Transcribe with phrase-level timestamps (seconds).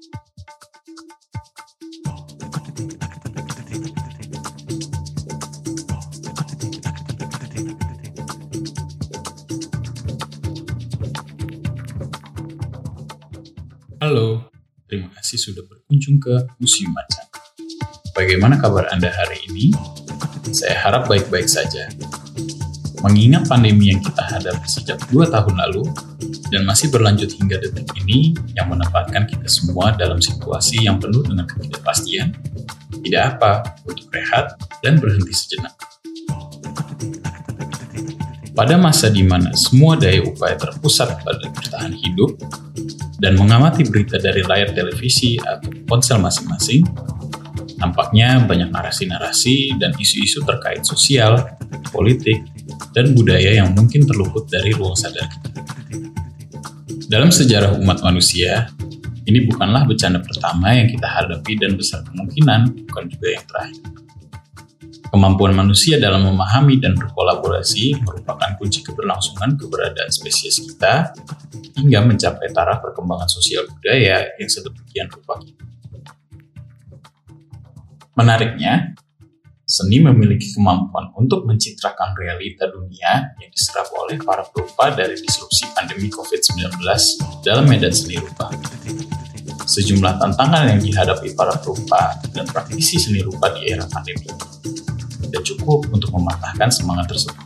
[0.00, 0.08] Halo,
[14.88, 17.28] terima kasih sudah berkunjung ke Museum Macan.
[18.16, 19.76] Bagaimana kabar Anda hari ini?
[20.48, 21.92] Saya harap baik-baik saja.
[23.04, 25.84] Mengingat pandemi yang kita hadapi sejak dua tahun lalu,
[26.50, 31.46] dan masih berlanjut hingga detik ini yang menempatkan kita semua dalam situasi yang penuh dengan
[31.46, 32.34] ketidakpastian,
[33.06, 35.72] tidak apa untuk rehat dan berhenti sejenak.
[38.50, 42.36] Pada masa di mana semua daya upaya terpusat pada bertahan hidup,
[43.20, 46.88] dan mengamati berita dari layar televisi atau ponsel masing-masing,
[47.76, 51.36] nampaknya banyak narasi-narasi dan isu-isu terkait sosial,
[51.92, 52.40] politik,
[52.96, 55.79] dan budaya yang mungkin terluput dari ruang sadar kita.
[57.10, 58.70] Dalam sejarah umat manusia,
[59.26, 63.82] ini bukanlah bencana pertama yang kita hadapi dan besar kemungkinan bukan juga yang terakhir.
[65.10, 71.10] Kemampuan manusia dalam memahami dan berkolaborasi merupakan kunci keberlangsungan keberadaan spesies kita
[71.82, 75.42] hingga mencapai taraf perkembangan sosial budaya yang sedemikian rupa
[78.14, 78.94] Menariknya,
[79.70, 86.10] seni memiliki kemampuan untuk mencitrakan realita dunia yang diserap oleh para perupa dari disrupsi pandemi
[86.10, 86.82] COVID-19
[87.46, 88.50] dalam medan seni rupa.
[89.70, 94.26] Sejumlah tantangan yang dihadapi para perupa dan praktisi seni rupa di era pandemi
[95.30, 97.38] tidak cukup untuk mematahkan semangat tersebut.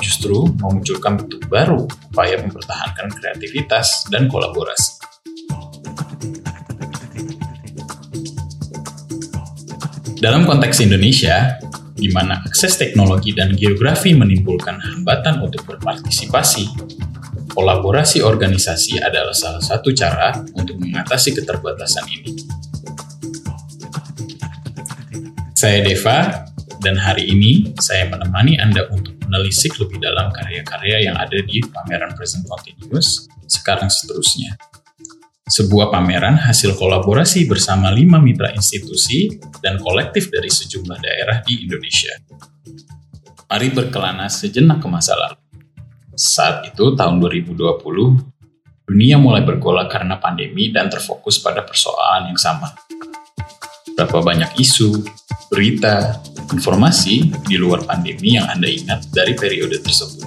[0.00, 4.93] Justru memunculkan bentuk baru upaya mempertahankan kreativitas dan kolaborasi.
[10.24, 11.60] Dalam konteks Indonesia,
[11.92, 16.64] di mana akses teknologi dan geografi menimbulkan hambatan untuk berpartisipasi,
[17.52, 22.40] kolaborasi organisasi adalah salah satu cara untuk mengatasi keterbatasan ini.
[25.52, 26.48] Saya Deva,
[26.80, 32.16] dan hari ini saya menemani Anda untuk menelisik lebih dalam karya-karya yang ada di pameran
[32.16, 34.56] Present Continuous sekarang seterusnya.
[35.44, 39.28] Sebuah pameran hasil kolaborasi bersama lima mitra institusi
[39.60, 42.16] dan kolektif dari sejumlah daerah di Indonesia.
[43.52, 45.36] Mari berkelana sejenak ke masa lalu.
[46.16, 47.60] Saat itu, tahun 2020,
[48.88, 52.72] dunia mulai bergolak karena pandemi dan terfokus pada persoalan yang sama.
[54.00, 54.96] Berapa banyak isu,
[55.52, 56.24] berita,
[56.56, 60.24] informasi di luar pandemi yang Anda ingat dari periode tersebut.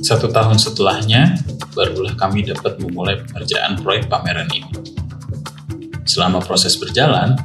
[0.00, 1.36] Satu tahun setelahnya,
[1.78, 4.66] barulah kami dapat memulai pengerjaan proyek pameran ini.
[6.02, 7.38] Selama proses berjalan,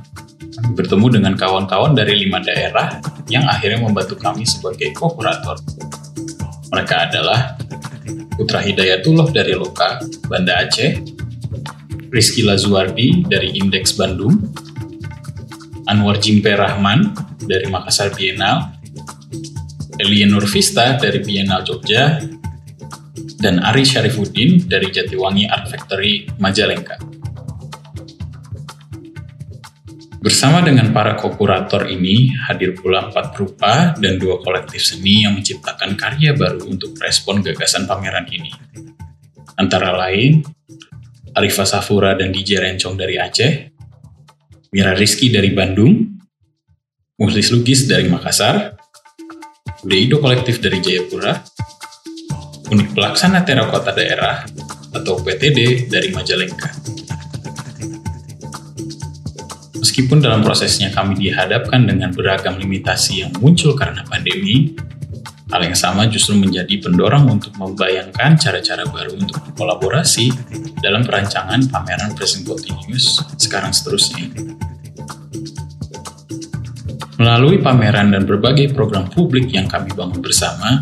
[0.57, 2.97] kami bertemu dengan kawan-kawan dari lima daerah
[3.29, 5.61] yang akhirnya membantu kami sebagai co-kurator.
[6.73, 7.53] Mereka adalah
[8.33, 10.97] Putra Hidayatullah dari Loka, Banda Aceh,
[12.09, 14.41] Rizky Lazuardi dari Indeks Bandung,
[15.85, 17.13] Anwar Jimpe Rahman
[17.45, 18.73] dari Makassar Bienal,
[20.01, 22.17] Elia Nurvista dari Bienal Jogja,
[23.43, 26.95] dan Ari Syarifuddin dari Jatiwangi Art Factory Majalengka.
[30.23, 35.99] Bersama dengan para kokurator ini, hadir pula empat perupa dan dua kolektif seni yang menciptakan
[35.99, 38.47] karya baru untuk respon gagasan pameran ini.
[39.59, 40.39] Antara lain,
[41.35, 43.75] Arifah Safura dan DJ Rencong dari Aceh,
[44.71, 46.15] Mira Rizky dari Bandung,
[47.19, 48.79] Muhlis Lugis dari Makassar,
[49.83, 51.43] Udeido Kolektif dari Jayapura,
[52.71, 54.47] Unik Pelaksana Terakota Daerah
[54.93, 56.69] atau PTD dari Majalengka.
[59.83, 64.73] Meskipun dalam prosesnya kami dihadapkan dengan beragam limitasi yang muncul karena pandemi,
[65.53, 70.33] hal yang sama justru menjadi pendorong untuk membayangkan cara-cara baru untuk berkolaborasi
[70.81, 74.33] dalam perancangan pameran Present Continuous sekarang seterusnya
[77.21, 80.81] Melalui pameran dan berbagai program publik yang kami bangun bersama,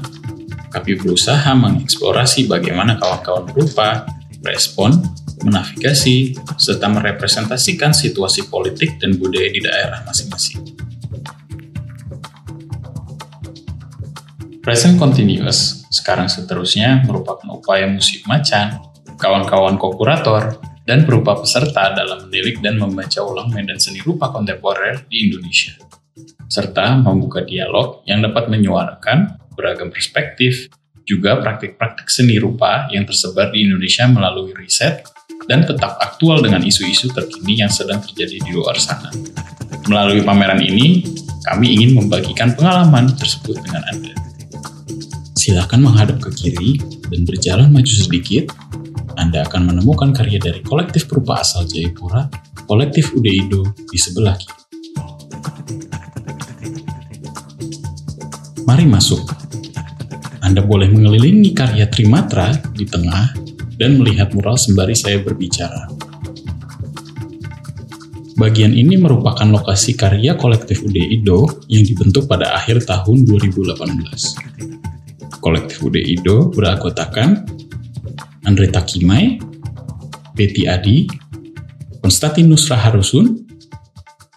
[0.72, 4.08] kami berusaha mengeksplorasi bagaimana kawan-kawan berupa,
[4.42, 4.96] respon,
[5.44, 10.64] menavigasi, serta merepresentasikan situasi politik dan budaya di daerah masing-masing.
[14.64, 18.80] Present Continuous sekarang seterusnya merupakan upaya musik macan,
[19.20, 20.56] kawan-kawan kokurator,
[20.88, 25.78] dan berupa peserta dalam menilik dan membaca ulang medan seni rupa kontemporer di Indonesia
[26.52, 30.72] serta membuka dialog yang dapat menyuarakan beragam perspektif,
[31.06, 35.04] juga praktik-praktik seni rupa yang tersebar di Indonesia melalui riset
[35.50, 39.10] dan tetap aktual dengan isu-isu terkini yang sedang terjadi di luar sana.
[39.90, 41.04] Melalui pameran ini,
[41.42, 44.14] kami ingin membagikan pengalaman tersebut dengan Anda.
[45.34, 46.78] Silakan menghadap ke kiri
[47.10, 48.54] dan berjalan maju sedikit
[49.18, 52.30] Anda akan menemukan karya dari kolektif perupa asal Jayapura,
[52.70, 54.60] kolektif Udeido di sebelah kiri.
[58.70, 59.41] Mari masuk.
[60.52, 63.32] Anda boleh mengelilingi karya Trimatra di tengah
[63.80, 65.88] dan melihat mural sembari saya berbicara.
[68.36, 75.40] Bagian ini merupakan lokasi karya kolektif Udeido yang dibentuk pada akhir tahun 2018.
[75.40, 77.48] Kolektif Udeido beranggotakan
[78.44, 79.40] Andre Takimai,
[80.36, 81.08] Betty Adi,
[82.04, 83.40] Konstantinus Raharusun,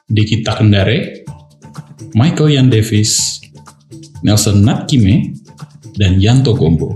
[0.06, 1.26] Dikita Kendare,
[2.14, 3.42] Michael Yan Davis,
[4.22, 5.42] Nelson Natkime,
[5.94, 6.94] dan Yanto Gombo.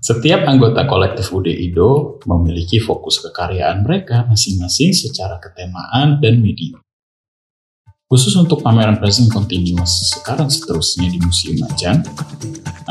[0.00, 6.80] Setiap anggota kolektif UDIDO memiliki fokus kekaryaan mereka masing-masing secara ketemaan dan medium.
[8.10, 12.02] Khusus untuk pameran Present Continuous sekarang seterusnya di Museum Macan,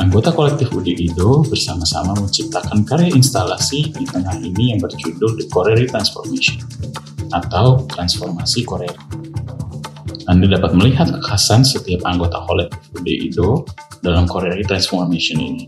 [0.00, 6.64] anggota kolektif UDIDO bersama-sama menciptakan karya instalasi di tengah ini yang berjudul The Korean Transformation
[7.36, 8.96] atau Transformasi Korea.
[10.28, 13.64] Anda dapat melihat kekhasan setiap anggota kolektif UDIDO
[14.04, 15.64] dalam Korea Transformation ini.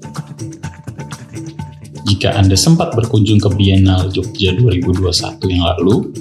[2.05, 6.13] Jika Anda sempat berkunjung ke Biennale Jogja 2021 yang lalu,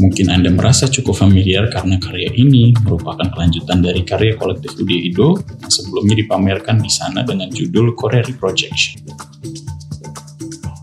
[0.00, 5.38] Mungkin Anda merasa cukup familiar karena karya ini merupakan kelanjutan dari karya kolektif Udi Ido
[5.62, 9.04] yang sebelumnya dipamerkan di sana dengan judul Korea Reprojection.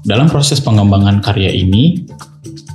[0.05, 2.05] Dalam proses pengembangan karya ini,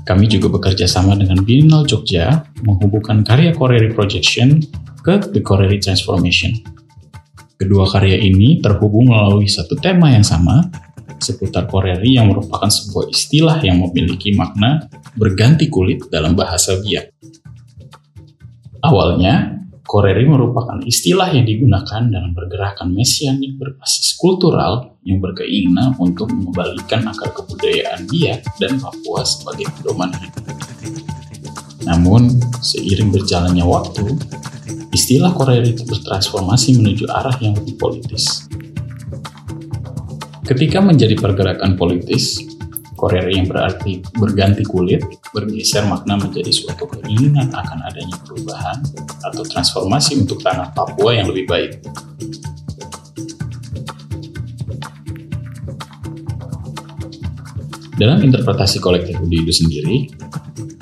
[0.04, 4.60] kami juga bekerja sama dengan Biennale Jogja menghubungkan karya Korea Reprojection
[5.00, 6.52] ke The Korea Transformation.
[7.56, 10.68] Kedua karya ini terhubung melalui satu tema yang sama,
[11.22, 14.84] seputar Koreri yang merupakan sebuah istilah yang memiliki makna
[15.16, 17.14] berganti kulit dalam bahasa biak.
[18.84, 19.53] Awalnya,
[19.94, 27.30] Koreri merupakan istilah yang digunakan dalam pergerakan mesianik berbasis kultural yang berkeinginan untuk mengembalikan akar
[27.30, 30.10] kebudayaan Biak dan Papua sebagai pedoman.
[31.86, 32.26] Namun,
[32.58, 34.18] seiring berjalannya waktu,
[34.90, 38.50] istilah Koreri bertransformasi menuju arah yang lebih politis.
[40.42, 42.42] Ketika menjadi pergerakan politis,
[42.94, 45.02] Korea yang berarti berganti kulit
[45.34, 48.78] bergeser makna menjadi suatu keinginan akan adanya perubahan
[49.26, 51.72] atau transformasi untuk tanah Papua yang lebih baik.
[57.94, 59.96] Dalam interpretasi kolektif Udi itu sendiri,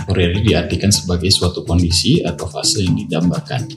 [0.09, 3.69] Korea diartikan sebagai suatu kondisi atau fase yang didambakan,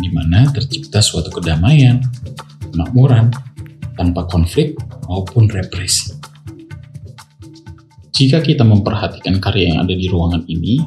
[0.00, 2.00] di mana tercipta suatu kedamaian,
[2.72, 3.28] kemakmuran,
[4.00, 6.21] tanpa konflik maupun represi.
[8.22, 10.78] Jika kita memperhatikan karya yang ada di ruangan ini,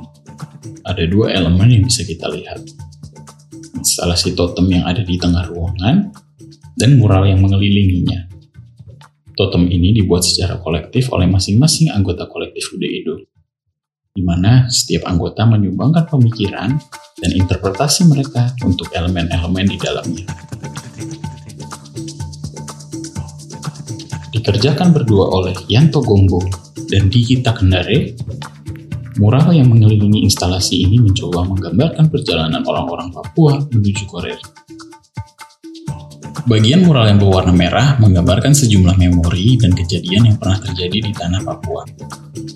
[0.87, 2.63] ada dua elemen yang bisa kita lihat.
[3.75, 6.15] Instalasi totem yang ada di tengah ruangan
[6.79, 8.31] dan mural yang mengelilinginya.
[9.35, 13.27] Totem ini dibuat secara kolektif oleh masing-masing anggota kolektif UDEDO,
[14.15, 16.71] di mana setiap anggota menyumbangkan pemikiran
[17.19, 20.23] dan interpretasi mereka untuk elemen-elemen di dalamnya.
[24.35, 28.13] dikerjakan berdua oleh Yanto Gombo dan Digita Kendare,
[29.17, 34.37] mural yang mengelilingi instalasi ini mencoba menggambarkan perjalanan orang-orang Papua menuju Korea.
[36.45, 41.41] Bagian mural yang berwarna merah menggambarkan sejumlah memori dan kejadian yang pernah terjadi di tanah
[41.41, 41.81] Papua,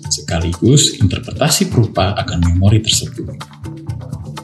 [0.06, 3.59] sekaligus interpretasi perupa akan memori tersebut.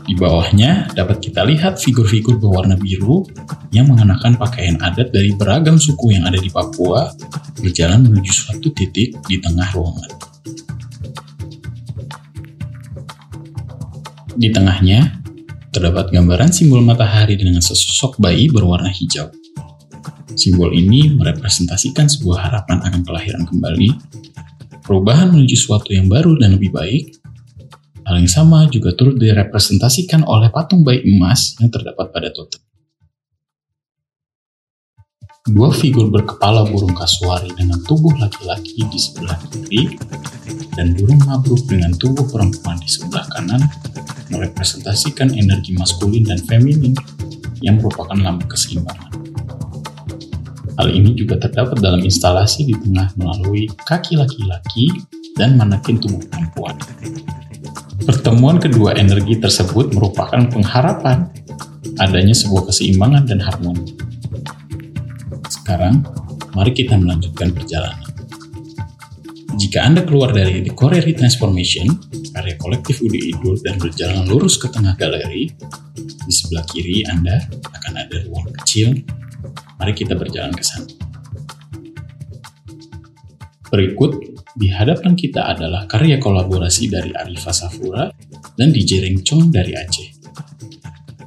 [0.06, 3.26] Di bawahnya dapat kita lihat figur-figur berwarna biru
[3.74, 7.10] yang mengenakan pakaian adat dari beragam suku yang ada di Papua
[7.58, 10.10] berjalan menuju suatu titik di tengah ruangan.
[14.38, 15.26] Di tengahnya,
[15.74, 19.26] terdapat gambaran simbol matahari dengan sesosok bayi berwarna hijau.
[20.38, 23.90] Simbol ini merepresentasikan sebuah harapan akan kelahiran kembali,
[24.86, 27.25] perubahan menuju suatu yang baru dan lebih baik,
[28.06, 32.62] Hal yang sama juga turut direpresentasikan oleh patung bayi emas yang terdapat pada totem.
[35.46, 39.94] Dua figur berkepala burung kasuari dengan tubuh laki-laki di sebelah kiri
[40.74, 43.62] dan burung mabruk dengan tubuh perempuan di sebelah kanan
[44.30, 46.94] merepresentasikan energi maskulin dan feminin
[47.62, 49.10] yang merupakan lambang keseimbangan.
[50.78, 54.90] Hal ini juga terdapat dalam instalasi di tengah melalui kaki laki-laki
[55.38, 56.74] dan manekin tubuh perempuan.
[58.06, 61.26] Pertemuan kedua energi tersebut merupakan pengharapan
[61.98, 63.98] adanya sebuah keseimbangan dan harmoni.
[65.50, 66.06] Sekarang,
[66.54, 68.06] mari kita melanjutkan perjalanan.
[69.58, 70.70] Jika Anda keluar dari The
[71.18, 71.90] Transformation,
[72.30, 75.50] karya kolektif Udi Idul dan berjalan lurus ke tengah galeri,
[75.98, 77.42] di sebelah kiri Anda
[77.74, 79.02] akan ada ruang kecil.
[79.82, 80.86] Mari kita berjalan ke sana.
[83.66, 84.14] Berikut
[84.56, 88.08] di hadapan kita adalah karya kolaborasi dari Arifa Safura
[88.56, 90.08] dan DJ Rengcong dari Aceh.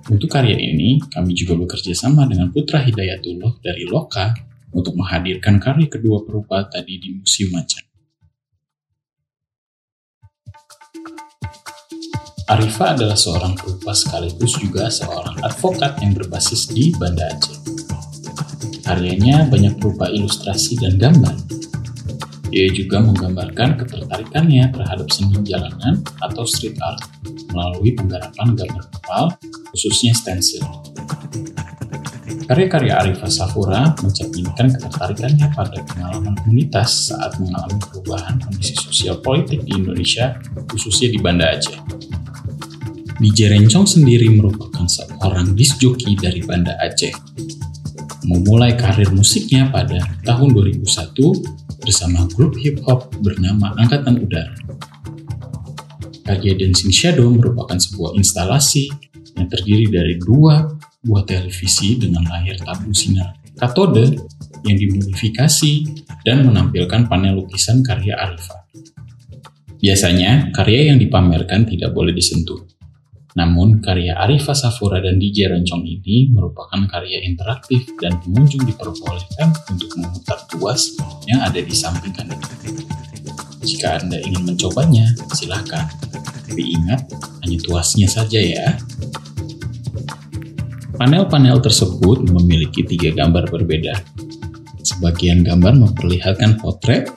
[0.09, 4.33] Untuk karya ini, kami juga bekerja sama dengan Putra Hidayatullah dari Loka
[4.73, 7.85] untuk menghadirkan karya kedua perupa tadi di Museum Macan.
[12.49, 17.61] Arifa adalah seorang perupa sekaligus juga seorang advokat yang berbasis di Banda Aceh.
[18.81, 21.68] Karyanya banyak berupa ilustrasi dan gambar.
[22.49, 27.05] Ia juga menggambarkan ketertarikannya terhadap seni jalanan atau street art
[27.53, 29.25] melalui penggarapan gambar kepal,
[29.69, 30.65] khususnya stensil.
[32.49, 39.77] Karya-karya Arifah Safura mencerminkan ketertarikannya pada pengalaman komunitas saat mengalami perubahan kondisi sosial politik di
[39.77, 40.33] Indonesia,
[40.73, 41.77] khususnya di Banda Aceh.
[43.21, 47.13] DJ Rencong sendiri merupakan seorang disc jockey dari Banda Aceh.
[48.25, 54.53] Memulai karir musiknya pada tahun 2001 bersama grup hip hop bernama Angkatan Udara.
[56.21, 58.93] Karya Dancing Shadow merupakan sebuah instalasi
[59.33, 60.69] yang terdiri dari dua
[61.01, 64.21] buah televisi dengan layar tabung sinar katode
[64.69, 68.69] yang dimodifikasi dan menampilkan panel lukisan karya Arifa.
[69.81, 72.68] Biasanya, karya yang dipamerkan tidak boleh disentuh.
[73.39, 79.95] Namun, karya Arifa Safura dan DJ Rencong ini merupakan karya interaktif dan pengunjung diperbolehkan untuk
[79.95, 82.35] memutar tuas yang ada di samping kanan.
[83.63, 85.87] Jika Anda ingin mencobanya, silakan.
[86.51, 87.07] Tapi ingat,
[87.47, 88.75] hanya tuasnya saja ya.
[90.99, 94.03] Panel-panel tersebut memiliki tiga gambar berbeda.
[94.83, 97.07] Sebagian gambar memperlihatkan potret,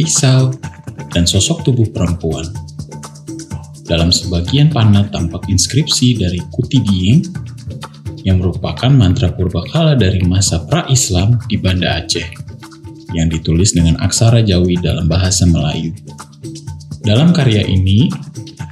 [0.00, 0.48] pisau,
[1.12, 2.71] dan sosok tubuh perempuan.
[3.82, 7.20] Dalam sebagian panel tampak inskripsi dari Kuti Dieng
[8.22, 12.26] yang merupakan mantra purbakala dari masa pra-Islam di Banda Aceh
[13.12, 15.92] yang ditulis dengan aksara Jawi dalam bahasa Melayu.
[17.02, 18.06] Dalam karya ini,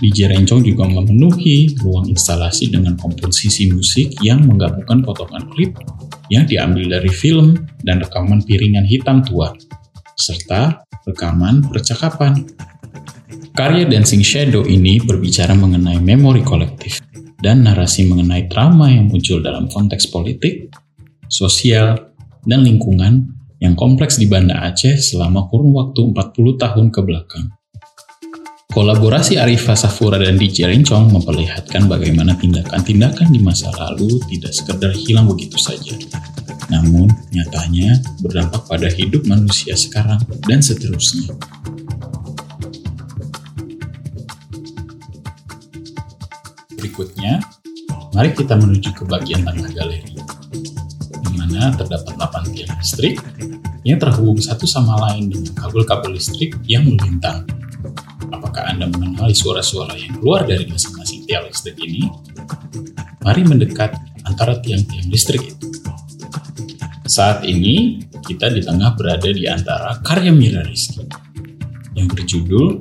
[0.00, 5.76] DJ Rencong juga memenuhi ruang instalasi dengan komposisi musik yang menggabungkan potongan klip
[6.32, 9.52] yang diambil dari film dan rekaman piringan hitam tua,
[10.16, 12.48] serta rekaman percakapan.
[13.50, 17.02] Karya Dancing Shadow ini berbicara mengenai memori kolektif
[17.42, 20.70] dan narasi mengenai trauma yang muncul dalam konteks politik,
[21.26, 22.14] sosial,
[22.46, 23.26] dan lingkungan
[23.58, 27.46] yang kompleks di Banda Aceh selama kurun waktu 40 tahun ke belakang.
[28.70, 35.26] Kolaborasi Arifah Safura dan DJ Rencong memperlihatkan bagaimana tindakan-tindakan di masa lalu tidak sekedar hilang
[35.26, 35.98] begitu saja.
[36.70, 41.34] Namun, nyatanya berdampak pada hidup manusia sekarang dan seterusnya.
[47.00, 47.40] Berikutnya,
[48.12, 50.20] mari kita menuju ke bagian tengah galeri,
[51.24, 53.16] di mana terdapat 8 tiang listrik
[53.88, 57.48] yang terhubung satu sama lain dengan kabel-kabel listrik yang melintang
[58.28, 62.04] Apakah Anda mengenali suara-suara yang keluar dari masing-masing tiang listrik ini?
[63.24, 63.96] Mari mendekat
[64.28, 65.72] antara tiang-tiang listrik itu.
[67.08, 71.08] Saat ini, kita di tengah berada di antara karya Mira Rizky
[71.96, 72.76] yang berjudul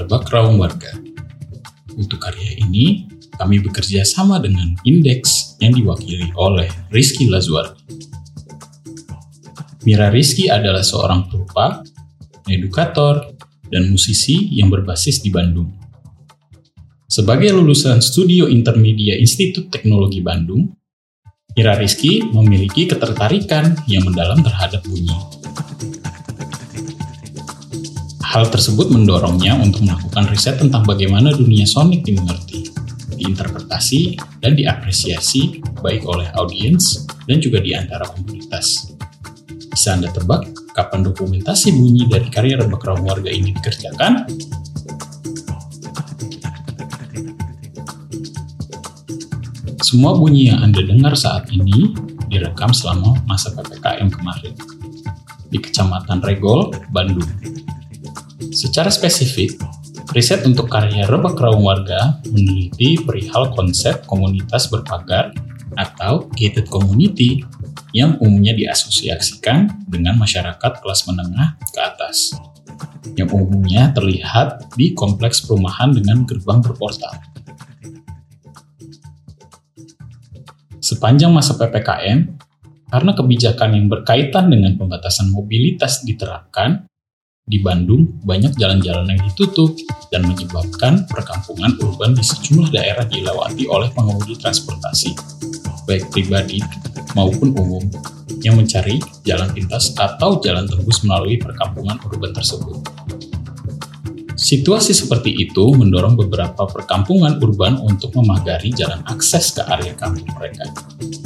[0.00, 0.96] Lebak Raung Warga.
[1.92, 7.78] Untuk karya ini, kami bekerja sama dengan Indeks yang diwakili oleh Rizky Lazwardi.
[9.86, 11.80] Mira Rizky adalah seorang perupa,
[12.50, 13.38] edukator,
[13.70, 15.70] dan musisi yang berbasis di Bandung.
[17.08, 20.76] Sebagai lulusan Studio Intermedia Institut Teknologi Bandung,
[21.56, 25.16] Ira Rizky memiliki ketertarikan yang mendalam terhadap bunyi.
[28.28, 32.67] Hal tersebut mendorongnya untuk melakukan riset tentang bagaimana dunia sonik dimengerti,
[33.18, 38.94] diinterpretasi, dan diapresiasi baik oleh audiens dan juga di antara komunitas.
[39.68, 44.30] Bisa Anda tebak kapan dokumentasi bunyi dari karya raung warga ini dikerjakan?
[49.82, 51.96] Semua bunyi yang Anda dengar saat ini
[52.28, 54.54] direkam selama masa PPKM kemarin
[55.48, 57.28] di Kecamatan Regol, Bandung.
[58.52, 59.56] Secara spesifik,
[60.16, 65.36] riset untuk karya rebak raung warga meneliti perihal konsep komunitas berpagar
[65.76, 67.44] atau gated community
[67.92, 72.36] yang umumnya diasosiasikan dengan masyarakat kelas menengah ke atas,
[73.16, 77.12] yang umumnya terlihat di kompleks perumahan dengan gerbang berportal.
[80.80, 82.18] Sepanjang masa PPKM,
[82.88, 86.87] karena kebijakan yang berkaitan dengan pembatasan mobilitas diterapkan,
[87.48, 89.72] di Bandung banyak jalan-jalan yang ditutup
[90.12, 95.16] dan menyebabkan perkampungan urban di sejumlah daerah dilewati oleh pengemudi transportasi,
[95.88, 96.60] baik pribadi
[97.16, 97.82] maupun umum,
[98.44, 102.84] yang mencari jalan pintas atau jalan tembus melalui perkampungan urban tersebut.
[104.38, 110.62] Situasi seperti itu mendorong beberapa perkampungan urban untuk memagari jalan akses ke area kampung mereka,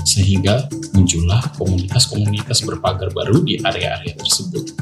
[0.08, 0.64] sehingga
[0.96, 4.72] muncullah komunitas-komunitas berpagar baru di area-area tersebut.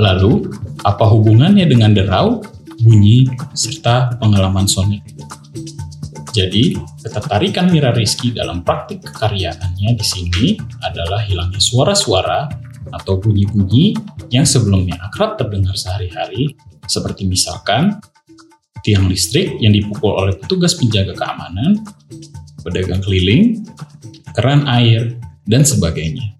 [0.00, 0.48] Lalu,
[0.80, 2.40] apa hubungannya dengan derau,
[2.80, 5.04] bunyi, serta pengalaman Sonic?
[6.32, 6.72] Jadi,
[7.04, 10.46] ketertarikan Mira Rizky dalam praktik kekaryaannya di sini
[10.80, 12.48] adalah hilangnya suara-suara
[12.96, 13.92] atau bunyi-bunyi
[14.32, 16.56] yang sebelumnya akrab terdengar sehari-hari,
[16.88, 18.00] seperti misalkan
[18.80, 21.76] tiang listrik yang dipukul oleh petugas penjaga keamanan,
[22.64, 23.60] pedagang keliling,
[24.32, 26.39] keran air, dan sebagainya.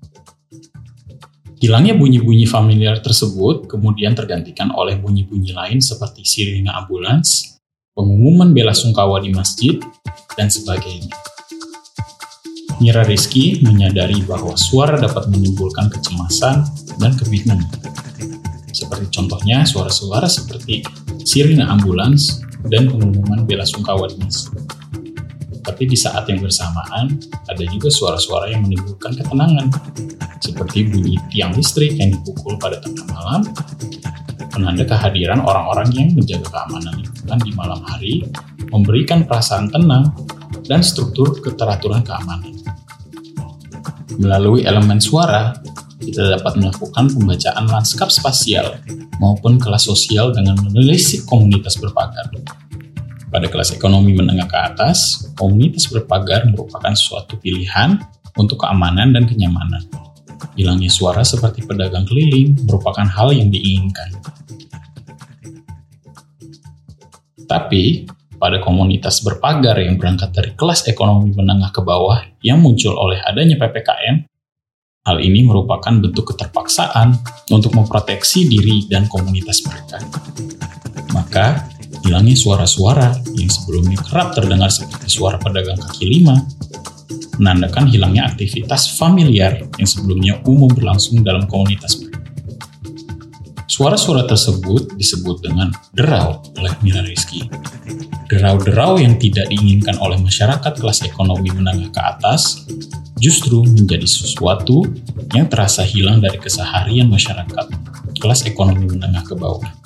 [1.61, 7.61] Hilangnya bunyi-bunyi familiar tersebut kemudian tergantikan oleh bunyi-bunyi lain seperti sirine ambulans,
[7.93, 9.77] pengumuman bela sungkawa di masjid,
[10.41, 11.13] dan sebagainya.
[12.81, 16.65] Mira Rizky menyadari bahwa suara dapat menimbulkan kecemasan
[16.97, 17.69] dan kebingungan.
[18.73, 20.81] Seperti contohnya suara-suara seperti
[21.29, 22.41] sirine ambulans
[22.73, 24.80] dan pengumuman bela sungkawa di masjid.
[25.71, 27.15] Tapi di saat yang bersamaan,
[27.47, 29.71] ada juga suara-suara yang menimbulkan ketenangan,
[30.43, 33.47] seperti bunyi tiang listrik yang dipukul pada tengah malam,
[34.51, 38.27] penanda kehadiran orang-orang yang menjaga keamanan lingkungan di malam hari,
[38.75, 40.11] memberikan perasaan tenang,
[40.67, 42.51] dan struktur keteraturan keamanan.
[44.19, 45.55] Melalui elemen suara,
[46.03, 48.83] kita dapat melakukan pembacaan lanskap spasial
[49.23, 52.27] maupun kelas sosial dengan menelisik komunitas berpagar.
[53.31, 57.95] Pada kelas ekonomi menengah ke atas, komunitas berpagar merupakan suatu pilihan
[58.35, 59.87] untuk keamanan dan kenyamanan.
[60.59, 64.19] Hilangnya suara seperti pedagang keliling merupakan hal yang diinginkan.
[67.47, 73.23] Tapi, pada komunitas berpagar yang berangkat dari kelas ekonomi menengah ke bawah yang muncul oleh
[73.23, 74.27] adanya PPKM,
[75.07, 77.15] hal ini merupakan bentuk keterpaksaan
[77.55, 80.03] untuk memproteksi diri dan komunitas mereka.
[81.15, 81.70] Maka,
[82.05, 86.37] hilangnya suara-suara yang sebelumnya kerap terdengar seperti suara pedagang kaki lima,
[87.41, 92.21] menandakan hilangnya aktivitas familiar yang sebelumnya umum berlangsung dalam komunitas mereka.
[93.71, 97.49] Suara-suara tersebut disebut dengan derau oleh Mira Rizky.
[98.29, 102.69] Derau-derau yang tidak diinginkan oleh masyarakat kelas ekonomi menengah ke atas
[103.17, 104.85] justru menjadi sesuatu
[105.33, 107.73] yang terasa hilang dari keseharian masyarakat
[108.21, 109.80] kelas ekonomi menengah ke bawah.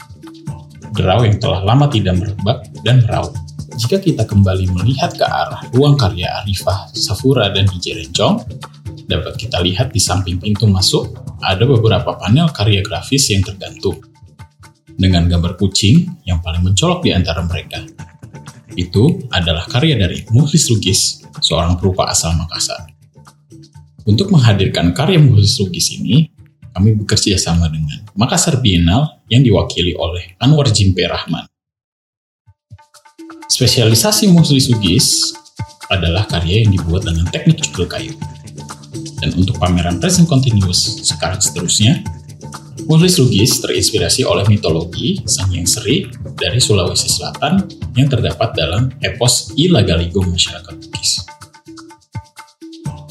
[0.95, 3.35] Derau yang telah lama tidak merebak dan meraup.
[3.75, 8.47] Jika kita kembali melihat ke arah ruang karya Arifah, Safura, dan DJ Rencong,
[9.11, 11.11] dapat kita lihat di samping pintu masuk
[11.43, 13.99] ada beberapa panel karya grafis yang tergantung
[14.95, 17.83] dengan gambar kucing yang paling mencolok di antara mereka.
[18.75, 22.91] Itu adalah karya dari Muhlis Lugis, seorang perupa asal Makassar.
[24.07, 26.34] Untuk menghadirkan karya Muhlis Lugis ini,
[26.75, 31.47] kami bekerja sama dengan Makassar Biennale yang diwakili oleh Anwar Jimpe Rahman.
[33.47, 35.31] Spesialisasi Muhlis Lugis
[35.87, 38.15] adalah karya yang dibuat dengan teknik cukul kayu.
[39.23, 42.03] Dan untuk pameran present continuous sekarang seterusnya,
[42.85, 45.97] Muhlis Lugis terinspirasi oleh mitologi Sang Yang Seri
[46.37, 50.94] dari Sulawesi Selatan yang terdapat dalam epos Ilagaligo masyarakat.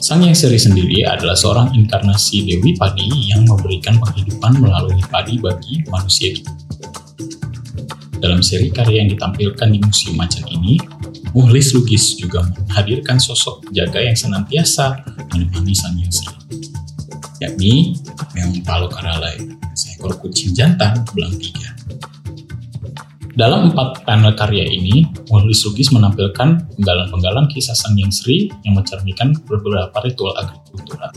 [0.03, 5.79] Sang Yang Seri sendiri adalah seorang inkarnasi Dewi Padi yang memberikan penghidupan melalui padi bagi
[5.87, 6.43] manusia.
[8.19, 10.75] Dalam seri karya yang ditampilkan di Museum Macan ini,
[11.31, 16.35] Muhlis Lugis juga menghadirkan sosok jaga yang senantiasa menemani sang yang seri,
[17.39, 17.95] yakni
[18.35, 19.39] Meong Palo Karalai,
[19.71, 21.71] seekor kucing jantan belang tiga.
[23.33, 29.33] Dalam empat panel karya ini, Muhlis Lugis menampilkan penggalan-penggalan kisah Sang Yang Sri yang mencerminkan
[29.49, 31.09] beberapa ritual agrikultural.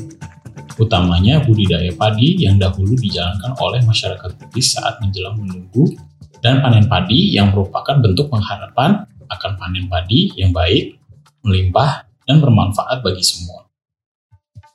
[0.81, 5.93] Utamanya budidaya padi yang dahulu dijalankan oleh masyarakat Bugis saat menjelang menunggu
[6.41, 10.97] dan panen padi yang merupakan bentuk pengharapan akan panen padi yang baik,
[11.45, 13.66] melimpah, dan bermanfaat bagi semua.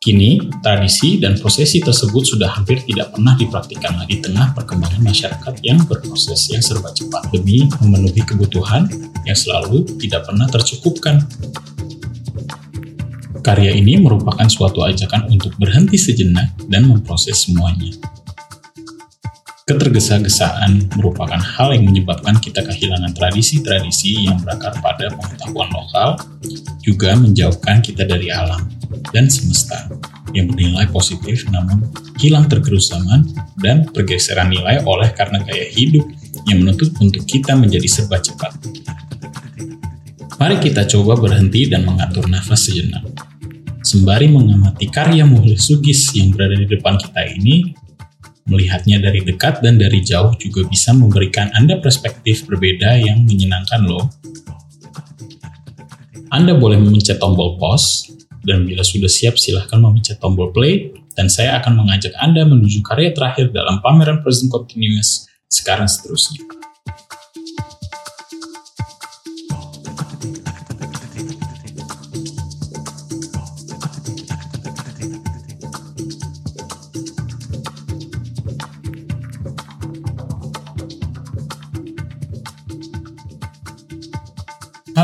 [0.01, 5.77] Kini, tradisi dan prosesi tersebut sudah hampir tidak pernah dipraktikkan lagi tengah perkembangan masyarakat yang
[5.85, 8.89] berproses yang serba cepat demi memenuhi kebutuhan
[9.29, 11.21] yang selalu tidak pernah tercukupkan.
[13.45, 17.93] Karya ini merupakan suatu ajakan untuk berhenti sejenak dan memproses semuanya.
[19.71, 26.19] Ketergesa-gesaan merupakan hal yang menyebabkan kita kehilangan tradisi-tradisi yang berakar pada pengetahuan lokal,
[26.83, 28.67] juga menjauhkan kita dari alam
[29.15, 29.87] dan semesta.
[30.31, 33.27] yang bernilai positif namun hilang tergerus zaman
[33.59, 36.07] dan pergeseran nilai oleh karena gaya hidup
[36.47, 38.55] yang menuntut untuk kita menjadi serba cepat.
[40.39, 43.03] Mari kita coba berhenti dan mengatur nafas sejenak.
[43.83, 47.75] Sembari mengamati karya Muhli Sugis yang berada di depan kita ini,
[48.49, 54.09] melihatnya dari dekat dan dari jauh juga bisa memberikan Anda perspektif berbeda yang menyenangkan loh.
[56.31, 58.07] Anda boleh memencet tombol pause,
[58.47, 63.11] dan bila sudah siap silahkan memencet tombol play, dan saya akan mengajak Anda menuju karya
[63.11, 66.60] terakhir dalam pameran Present Continuous sekarang seterusnya.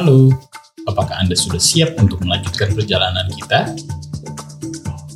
[0.08, 0.32] Halo,
[0.88, 3.76] apakah Anda sudah siap untuk melanjutkan perjalanan kita?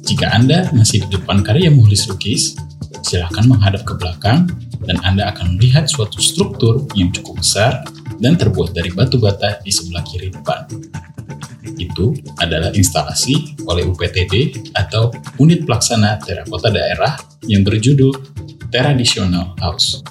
[0.03, 2.59] Jika Anda masih di depan karya Muhlis Lukis,
[2.99, 4.51] silahkan menghadap ke belakang
[4.83, 7.87] dan Anda akan melihat suatu struktur yang cukup besar
[8.19, 10.67] dan terbuat dari batu bata di sebelah kiri depan.
[11.79, 12.11] Itu
[12.43, 15.07] adalah instalasi oleh UPTD atau
[15.39, 17.15] Unit Pelaksana Terakota Daerah
[17.47, 18.11] yang berjudul
[18.67, 20.03] Traditional House.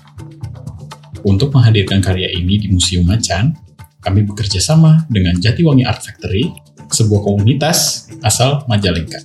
[1.20, 3.68] Untuk menghadirkan karya ini di Museum Macan,
[4.00, 6.48] kami bekerja sama dengan Jatiwangi Art Factory,
[6.90, 9.20] sebuah komunitas asal Majalengka.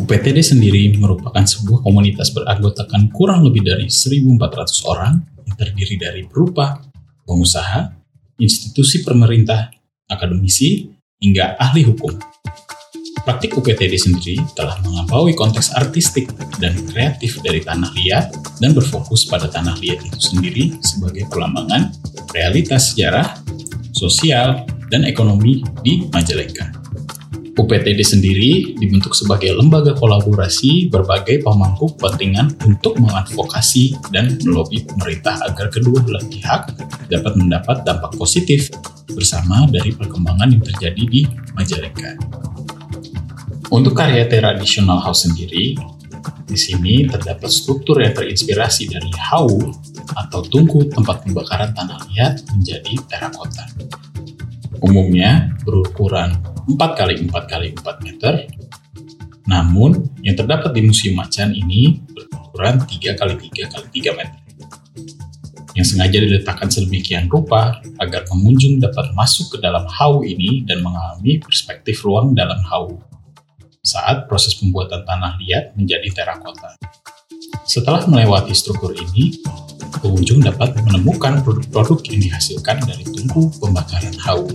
[0.00, 6.80] UPTD sendiri merupakan sebuah komunitas beranggotakan kurang lebih dari 1.400 orang yang terdiri dari berupa
[7.28, 7.94] pengusaha,
[8.40, 9.70] institusi pemerintah,
[10.08, 10.88] akademisi,
[11.20, 12.16] hingga ahli hukum.
[13.20, 18.32] Praktik UPTD sendiri telah melampaui konteks artistik dan kreatif dari tanah liat
[18.64, 21.92] dan berfokus pada tanah liat itu sendiri sebagai perlambangan
[22.32, 23.36] realitas sejarah,
[23.92, 26.80] sosial, dan ekonomi di Majalengka.
[27.60, 35.68] UPTD sendiri dibentuk sebagai lembaga kolaborasi berbagai pemangku kepentingan untuk mengadvokasi dan melobi pemerintah agar
[35.68, 36.72] kedua belah pihak
[37.12, 38.72] dapat mendapat dampak positif
[39.12, 41.20] bersama dari perkembangan yang terjadi di
[41.52, 42.16] Majalengka.
[43.70, 45.78] Untuk karya tradisional house sendiri,
[46.42, 49.46] di sini terdapat struktur yang terinspirasi dari hau
[50.18, 53.70] atau tungku tempat pembakaran tanah liat menjadi terakota.
[54.82, 56.34] Umumnya berukuran
[56.66, 58.34] 4 x 4 x 4 meter,
[59.46, 64.40] namun yang terdapat di Museum Macan ini berukuran 3 x 3 x 3 meter
[65.78, 71.38] yang sengaja diletakkan sedemikian rupa agar pengunjung dapat masuk ke dalam hau ini dan mengalami
[71.38, 72.98] perspektif ruang dalam hau
[73.90, 76.78] saat proses pembuatan tanah liat menjadi terakota.
[77.66, 79.42] Setelah melewati struktur ini,
[79.98, 84.46] pengunjung dapat menemukan produk-produk yang dihasilkan dari tungku pembakaran hau.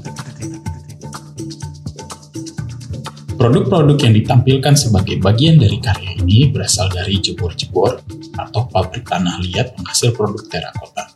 [3.35, 7.99] Produk-produk yang ditampilkan sebagai bagian dari karya ini berasal dari jebor-jebor
[8.39, 11.11] atau pabrik tanah liat penghasil produk terakota.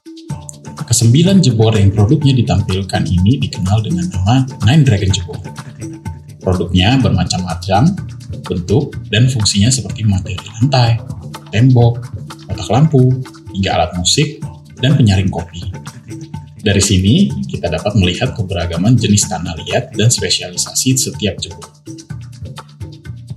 [0.84, 4.36] Kesembilan jebor yang produknya ditampilkan ini dikenal dengan nama
[4.68, 5.40] Nine Dragon Jebor.
[6.40, 7.94] Produknya bermacam-macam
[8.48, 11.00] bentuk dan fungsinya seperti materi lantai,
[11.52, 12.00] tembok,
[12.48, 13.12] kotak lampu,
[13.52, 14.40] hingga alat musik,
[14.80, 15.68] dan penyaring kopi.
[16.60, 21.64] Dari sini, kita dapat melihat keberagaman jenis tanah liat dan spesialisasi setiap jebol.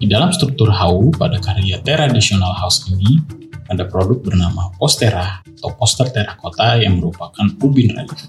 [0.02, 3.22] Di dalam struktur HAU pada karya Traditional House ini,
[3.70, 8.26] ada produk bernama Postera atau poster terakota yang merupakan ubin relief.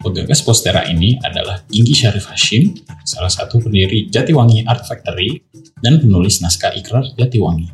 [0.00, 2.72] Penggagas Postera ini adalah Ginggi Syarif Hashim,
[3.04, 5.44] salah satu pendiri Jatiwangi Art Factory
[5.76, 7.68] dan penulis naskah Ikrar Jatiwangi,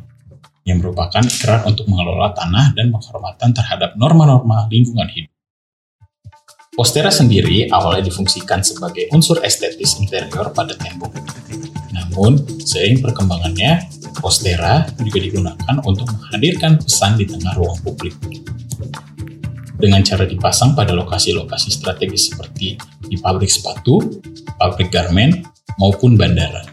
[0.67, 5.31] yang merupakan ikrar untuk mengelola tanah dan penghormatan terhadap norma-norma lingkungan hidup.
[6.75, 11.15] Postera sendiri awalnya difungsikan sebagai unsur estetis interior pada tembok.
[11.95, 13.87] Namun, seiring perkembangannya,
[14.19, 18.19] Postera juga digunakan untuk menghadirkan pesan di tengah ruang publik
[19.77, 24.01] dengan cara dipasang pada lokasi-lokasi strategis seperti di pabrik sepatu,
[24.57, 25.45] pabrik garmen,
[25.77, 26.65] maupun bandara.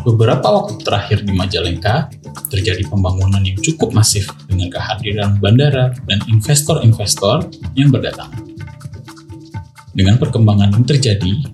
[0.00, 2.08] Beberapa waktu terakhir di Majalengka,
[2.48, 7.46] terjadi pembangunan yang cukup masif dengan kehadiran bandara dan investor-investor
[7.78, 8.42] yang berdatangan.
[9.94, 11.46] Dengan perkembangan yang terjadi,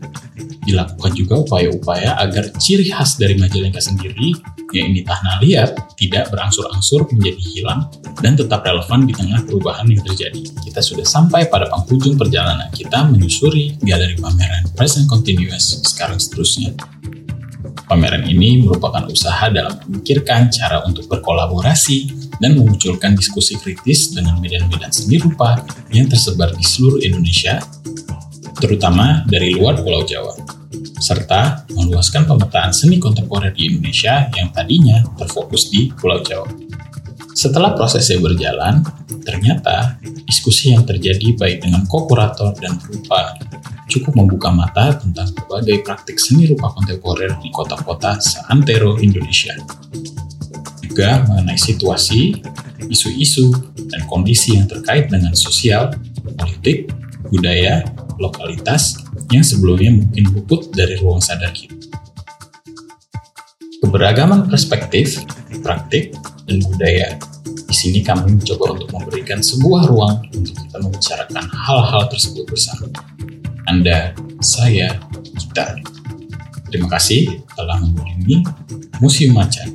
[0.66, 4.34] dilakukan juga upaya-upaya agar ciri khas dari Majalengka sendiri,
[4.74, 7.86] yaitu tanah liat, tidak berangsur-angsur menjadi hilang
[8.18, 10.42] dan tetap relevan di tengah perubahan yang terjadi.
[10.66, 16.74] Kita sudah sampai pada penghujung perjalanan kita menyusuri galeri pameran Present Continuous sekarang seterusnya.
[17.86, 24.90] Pameran ini merupakan usaha dalam memikirkan cara untuk berkolaborasi dan memunculkan diskusi kritis dengan medan-medan
[24.90, 25.62] seni rupa
[25.94, 27.62] yang tersebar di seluruh Indonesia,
[28.58, 30.55] terutama dari luar Pulau Jawa.
[30.96, 36.48] Serta meluaskan pemetaan seni kontemporer di Indonesia yang tadinya terfokus di Pulau Jawa.
[37.36, 38.80] Setelah prosesnya berjalan,
[39.20, 43.36] ternyata diskusi yang terjadi baik dengan ko-kurator dan rupa
[43.86, 49.54] cukup membuka mata tentang berbagai praktik seni rupa kontemporer di kota-kota seantero Indonesia.
[50.82, 52.40] Juga mengenai situasi,
[52.88, 53.52] isu-isu,
[53.86, 55.94] dan kondisi yang terkait dengan sosial,
[56.34, 56.90] politik,
[57.30, 57.86] budaya,
[58.18, 61.74] lokalitas yang sebelumnya mungkin luput dari ruang sadar kita.
[63.82, 65.22] Keberagaman perspektif,
[65.62, 67.08] praktik, dan budaya.
[67.44, 72.86] Di sini kami mencoba untuk memberikan sebuah ruang untuk kita membicarakan hal-hal tersebut bersama.
[73.66, 74.94] Anda, saya,
[75.34, 75.82] kita.
[76.70, 78.42] Terima kasih telah mengunjungi
[79.02, 79.70] Museum Macan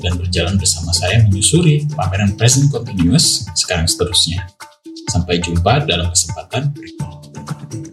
[0.00, 4.48] dan berjalan bersama saya menyusuri pameran Present Continuous sekarang seterusnya.
[5.08, 7.89] Sampai jumpa dalam kesempatan berikutnya.